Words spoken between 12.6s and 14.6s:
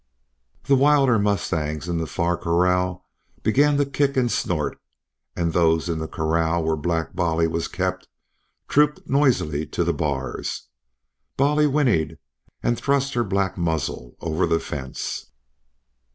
and thrust her black muzzle over the